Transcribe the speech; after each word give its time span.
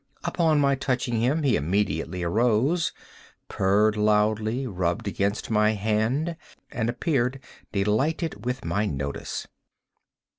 Upon 0.23 0.59
my 0.59 0.73
touching 0.73 1.19
him, 1.21 1.43
he 1.43 1.55
immediately 1.55 2.23
arose, 2.23 2.91
purred 3.49 3.95
loudly, 3.95 4.65
rubbed 4.65 5.07
against 5.07 5.51
my 5.51 5.73
hand, 5.73 6.37
and 6.71 6.89
appeared 6.89 7.39
delighted 7.71 8.43
with 8.43 8.65
my 8.65 8.87
notice. 8.87 9.45